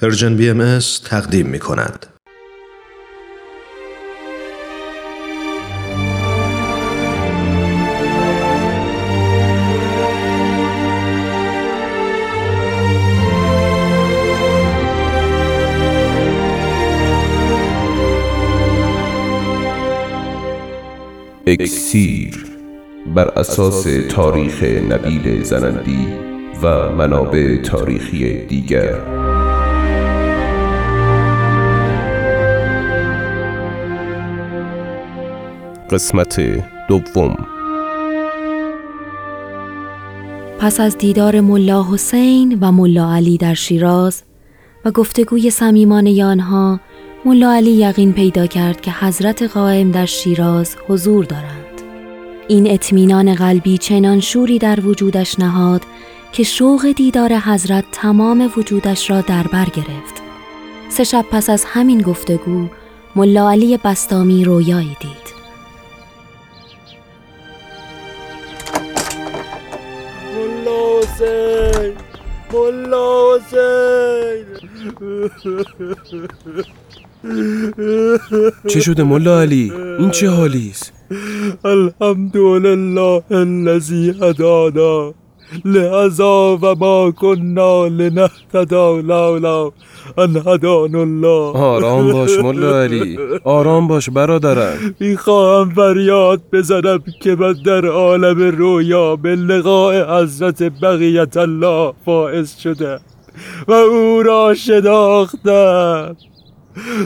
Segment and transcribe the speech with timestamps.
[0.00, 2.06] Persian BMS تقدیم می کند.
[21.46, 22.44] اکسیر
[23.14, 26.06] بر اساس تاریخ نبیل زرندی
[26.62, 29.19] و منابع تاریخی دیگر
[35.90, 36.40] قسمت
[36.88, 37.46] دوم.
[40.58, 44.22] پس از دیدار ملا حسین و ملا علی در شیراز
[44.84, 46.80] و گفتگوی صمیمانه آنها
[47.24, 51.82] ملا علی یقین پیدا کرد که حضرت قائم در شیراز حضور دارند.
[52.48, 55.82] این اطمینان قلبی چنان شوری در وجودش نهاد
[56.32, 60.22] که شوق دیدار حضرت تمام وجودش را در بر گرفت.
[60.88, 62.66] سه شب پس از همین گفتگو
[63.16, 65.29] ملا علی بستامی رویایی دید.
[78.68, 80.92] چه شده ملا علی؟ این چه حالی است؟
[81.64, 85.14] الحمدلله الذی هدانا
[85.64, 89.72] لهذا و ما کنا لنهتدا لولا
[90.18, 97.54] ان هدان الله آرام باش ملا علی آرام باش برادرم می‌خواهم فریاد بزنم که من
[97.66, 103.00] در عالم رویا به لقاء حضرت بقیت الله فائز شده
[103.68, 106.16] و او را شناختم.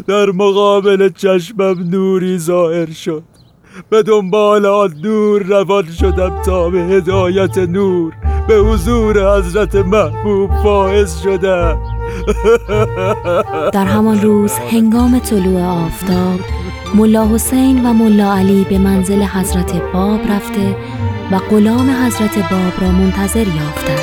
[0.06, 3.22] در مقابل چشمم نوری ظاهر شد.
[3.90, 8.12] به دنبال آن نور روان شدم تا به هدایت نور.
[8.48, 11.78] به حضور حضرت محبوب فائز شدم.
[13.72, 16.40] در همان روز هنگام طلوع آفتاب
[16.94, 20.76] ملا حسین و ملا علی به منزل حضرت باب رفته
[21.32, 23.93] و غلام حضرت باب را منتظر یافتند.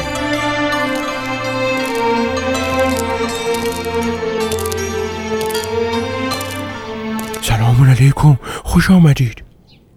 [8.02, 9.44] علیکم خوش آمدید.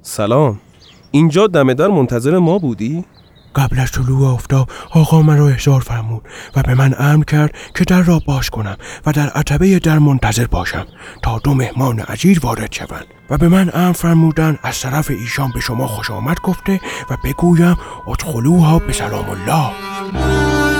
[0.02, 0.60] سلام.
[1.10, 3.04] اینجا دم در منتظر ما بودی؟
[3.54, 6.22] قبل از طلوع آفتاب آقا من را احضار فرمود
[6.56, 8.76] و به من امر کرد که در را باز کنم
[9.06, 10.86] و در عتبه در منتظر باشم
[11.22, 15.60] تا دو مهمان عزیز وارد شوند و به من امر فرمودن از طرف ایشان به
[15.60, 17.76] شما خوش آمد گفته و بگویم
[18.08, 20.73] ادخلوها به سلام الله.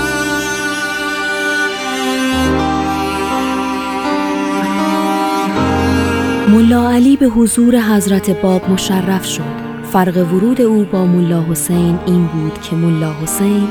[6.55, 9.43] ملا علی به حضور حضرت باب مشرف شد.
[9.91, 13.67] فرق ورود او با ملا حسین این بود که ملا حسین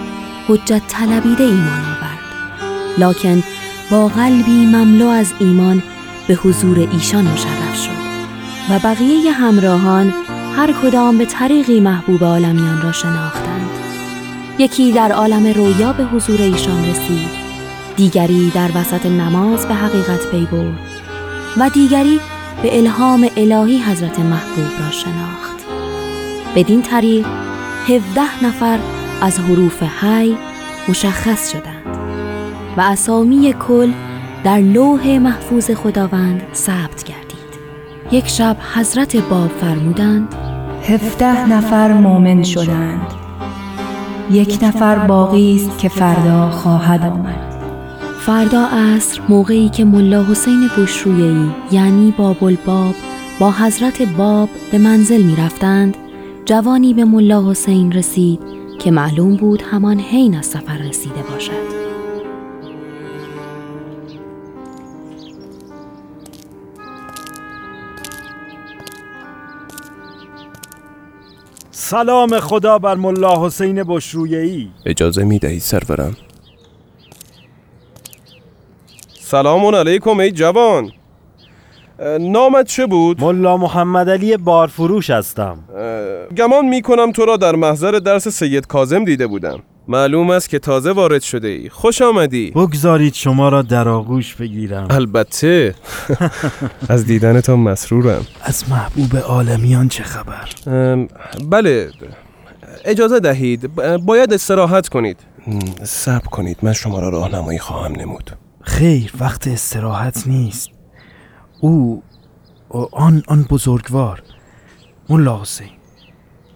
[0.48, 2.18] حجت طلبیده ایمان آورد.
[2.98, 3.42] لکن
[3.90, 5.82] با قلبی مملو از ایمان
[6.28, 8.04] به حضور ایشان مشرف شد
[8.70, 10.14] و بقیه همراهان
[10.56, 13.70] هر کدام به طریقی محبوب عالمیان را شناختند.
[14.58, 17.28] یکی در عالم رویا به حضور ایشان رسید
[17.96, 20.78] دیگری در وسط نماز به حقیقت پی برد
[21.56, 22.20] و دیگری
[22.64, 25.64] به الهام الهی حضرت محبوب را شناخت.
[26.56, 27.26] بدین طریق
[27.88, 28.78] 17 نفر
[29.22, 30.36] از حروف حی
[30.88, 31.96] مشخص شدند
[32.76, 33.92] و اسامی کل
[34.44, 37.54] در لوح محفوظ خداوند ثبت گردید.
[38.10, 40.34] یک شب حضرت باب فرمودند
[40.82, 43.06] هفده نفر مؤمن شدند.
[44.30, 47.53] یک نفر باقی است که فردا خواهد آمد.
[48.26, 52.94] فردا عصر موقعی که ملا حسین بشرویهی یعنی باب الباب
[53.40, 55.96] با حضرت باب به منزل می رفتند
[56.44, 58.40] جوانی به ملا حسین رسید
[58.78, 61.84] که معلوم بود همان حین از سفر رسیده باشد.
[71.70, 76.16] سلام خدا بر ملا حسین بشرویهی اجازه می دهید سرورم؟
[79.26, 80.90] سلام علیکم ای جوان.
[82.20, 85.58] نامت چه بود؟ ملا محمد علی بارفروش هستم.
[86.36, 89.62] گمان می کنم تو را در محضر درس سید کازم دیده بودم.
[89.88, 91.68] معلوم است که تازه وارد شده ای.
[91.68, 92.50] خوش آمدی.
[92.50, 94.86] بگذارید شما را در آغوش بگیرم.
[94.90, 95.74] البته.
[96.88, 98.26] از دیدنتان مسرورم.
[98.42, 100.48] از محبوب عالمیان چه خبر؟
[101.50, 101.90] بله.
[102.84, 103.74] اجازه دهید.
[104.06, 105.20] باید استراحت کنید.
[105.82, 106.58] صبر کنید.
[106.62, 108.43] من شما را راهنمایی خواهم نمود.
[108.64, 110.68] خیر وقت استراحت نیست.
[111.60, 112.02] او
[112.92, 114.22] آن آن بزرگوار
[115.08, 115.70] ملا حسین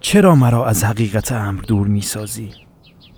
[0.01, 2.49] چرا مرا از حقیقت امر دور می‌سازی؟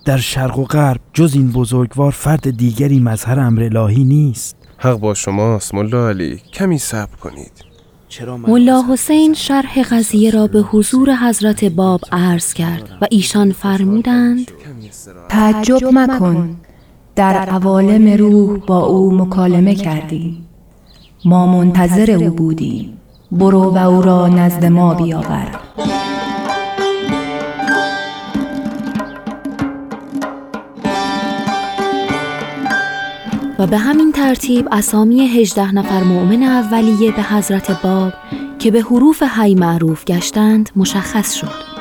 [0.06, 4.56] در شرق و غرب جز این بزرگوار فرد دیگری مظهر امر الهی نیست.
[4.78, 7.52] حق با شماست ملا علی کمی صبر کنید.
[8.48, 14.52] ملا حسین شرح قضیه را به حضور حضرت باب عرض کرد و ایشان فرمودند
[15.30, 16.58] تعجب مکن.
[17.16, 20.38] در عوالم روح با او مکالمه کردی
[21.26, 22.98] ما منتظر او بودیم.
[23.32, 25.60] برو و او را نزد ما بیاور.
[33.60, 38.14] و به همین ترتیب اسامی هجده نفر مؤمن اولیه به حضرت باب
[38.60, 41.72] که به حروف حی معروف گشتند مشخص شد.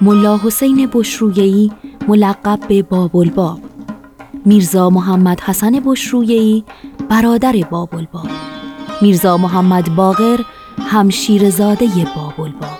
[0.00, 1.72] ملا حسین بشرویهی
[2.08, 3.69] ملقب به باب الباب
[4.44, 6.64] میرزا محمد حسن بشرویهی
[7.08, 8.28] برادر باب الباب
[9.02, 10.40] میرزا محمد باقر
[10.78, 12.78] همشیرزاده باب الباب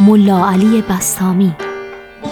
[0.00, 1.52] ملا علی بستامی.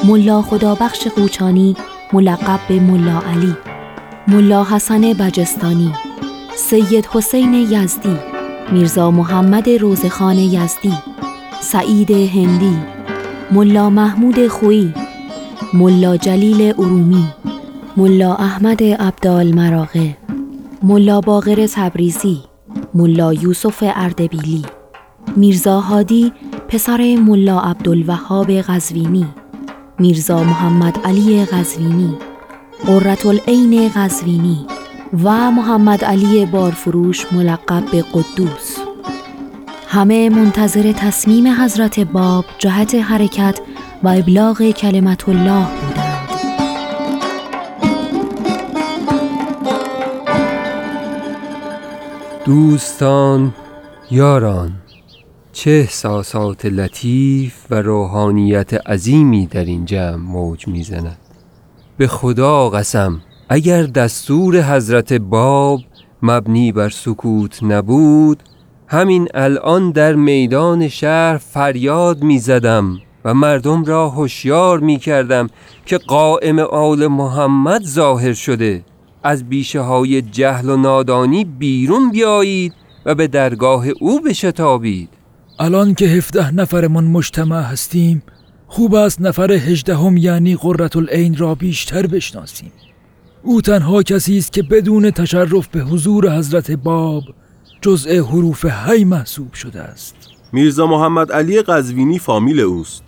[0.05, 1.77] ملا خدابخش قوچانی
[2.13, 3.55] ملقب به ملا علی.
[4.29, 5.93] ملا حسن بجستانی.
[6.57, 8.17] سید حسین یزدی.
[8.73, 10.93] میرزا محمد روزخان یزدی.
[11.61, 12.77] سعید هندی.
[13.51, 14.95] ملا محمود خویی
[15.75, 17.25] ملا جلیل ارومی.
[17.99, 20.17] ملا احمد عبدال مراغه
[20.83, 22.41] ملا باقر تبریزی
[22.95, 24.63] ملا یوسف اردبیلی
[25.37, 26.33] میرزا هادی
[26.69, 29.27] پسر ملا عبدالوهاب غزوینی
[29.99, 32.15] میرزا محمد علی غزوینی
[32.87, 34.67] قررت العین غزوینی
[35.25, 38.77] و محمد علی بارفروش ملقب به قدوس.
[39.89, 43.61] همه منتظر تصمیم حضرت باب جهت حرکت
[44.03, 45.98] و ابلاغ کلمت الله بودند
[52.49, 53.55] دوستان
[54.11, 54.73] یاران
[55.53, 61.19] چه احساسات لطیف و روحانیت عظیمی در این جمع موج می‌زند.
[61.97, 65.81] به خدا قسم اگر دستور حضرت باب
[66.23, 68.43] مبنی بر سکوت نبود
[68.87, 75.47] همین الان در میدان شهر فریاد می زدم و مردم را هوشیار می کردم
[75.87, 78.85] که قائم آل محمد ظاهر شده.
[79.29, 82.73] از بیشه های جهل و نادانی بیرون بیایید
[83.07, 85.09] و به درگاه او بشتابید.
[85.59, 88.23] الان که هفده نفرمان مجتمع هستیم
[88.67, 92.73] خوب است نفر هجدهم یعنی قررت العین را بیشتر بشناسیم.
[93.43, 97.23] او تنها کسی است که بدون تشرف به حضور حضرت باب
[97.81, 100.17] جزء حروف هی محسوب شده است.
[100.53, 103.03] میرزا محمد علی قزوینی فامیل اوست.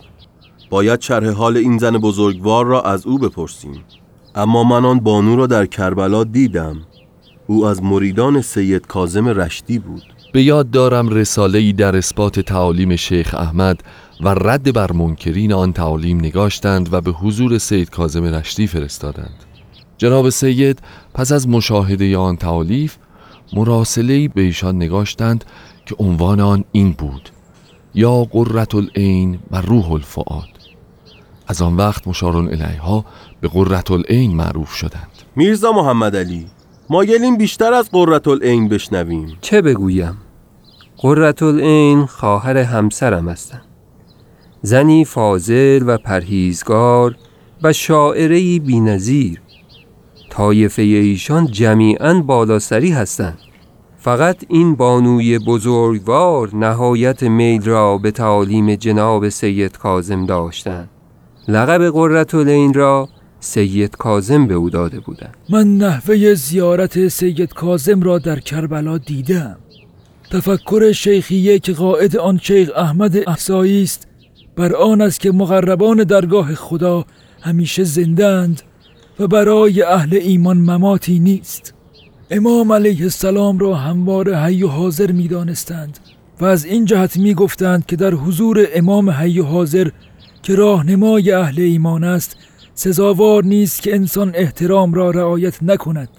[0.69, 3.83] باید شرح حال این زن بزرگوار را از او بپرسیم.
[4.35, 6.77] اما من آن بانو را در کربلا دیدم.
[7.47, 10.03] او از مریدان سید کازم رشدی بود.
[10.33, 13.83] به یاد دارم رساله ای در اثبات تعالیم شیخ احمد
[14.21, 19.45] و رد بر منکرین آن تعالیم نگاشتند و به حضور سید کازم رشدی فرستادند.
[19.97, 20.79] جناب سید
[21.13, 22.97] پس از مشاهده آن تعالیف
[23.53, 25.45] مراسله به ایشان نگاشتند
[25.85, 27.29] که عنوان آن این بود
[27.95, 30.60] یا قررت العین و روح الفعاد
[31.51, 33.05] از آن وقت مشارون الیها
[33.41, 35.11] به قررت العین معروف شدند.
[35.35, 36.47] میرزا محمد علی
[36.89, 39.37] مایلیم بیشتر از قررت العین بشنویم.
[39.41, 40.17] چه بگویم؟
[40.97, 43.61] قررت العین خواهر همسرم هستند.
[44.61, 47.15] زنی فاضل و پرهیزگار
[47.63, 49.41] و شاعری بینظیر.
[50.29, 53.39] طایفه ایشان جمیعا بالاسری هستند.
[53.97, 60.89] فقط این بانوی بزرگوار نهایت میل را به تعالیم جناب سید کازم داشتند.
[61.47, 65.33] لقب قررت العین را سید کازم به او داده بودند.
[65.49, 69.57] من نحوه زیارت سید کازم را در کربلا دیدم.
[70.31, 74.07] تفکر شیخیه که قائد آن شیخ احمد احسایی است
[74.55, 77.05] بر آن است که مقربان درگاه خدا
[77.41, 78.61] همیشه زندند
[79.19, 81.73] و برای اهل ایمان مماتی نیست.
[82.31, 85.99] امام علیه السلام را هموار حی و حاضر می دانستند
[86.41, 89.89] و از این جهت می گفتند که در حضور امام حی و حاضر
[90.43, 92.37] که راهنمای اهل ایمان است
[92.73, 96.09] سزاوار نیست که انسان احترام را رعایت نکند.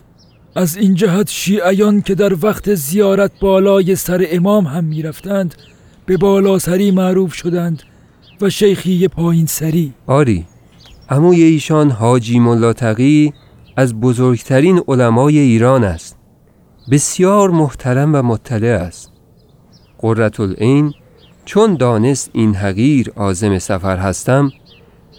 [0.56, 5.54] از این جهت شیعیان که در وقت زیارت بالای سر امام هم می رفتند
[6.06, 7.82] به بالا سری معروف شدند
[8.40, 9.92] و شیخی پایین سری.
[10.06, 10.46] آری
[11.08, 13.32] عموی ایشان حاجی ملا تقی
[13.76, 16.16] از بزرگترین علمای ایران است.
[16.90, 19.10] بسیار محترم و مطلع است.
[19.98, 20.92] قررت العین
[21.44, 24.50] چون دانست این حقیر آزم سفر هستم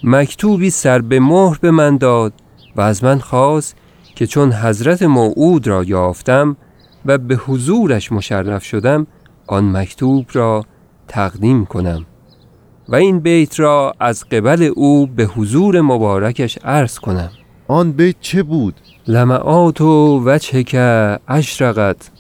[0.03, 2.34] مکتوبی سر به مهر به من داد
[2.75, 3.75] و از من خواست
[4.15, 6.58] که چون حضرت موعود را یافتم
[7.06, 9.08] و به حضورش مشرف شدم
[9.48, 10.65] آن مکتوب را
[11.08, 12.06] تقدیم کنم
[12.89, 17.30] و این بیت را از قبل او به حضور مبارکش عرض کنم
[17.68, 18.75] آن بیت چه بود؟
[19.08, 20.75] لمعات و وجهک
[21.27, 22.12] اشرقت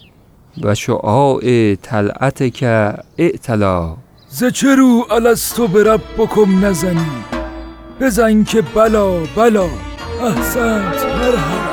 [0.61, 2.63] و شعاع طلعتک
[3.17, 3.95] اعتلا.
[4.29, 7.07] ز چه رو الستو به ربکم نزنی.
[8.01, 9.69] بزن که بلا بلا.
[10.21, 11.72] احسنت مرحبا.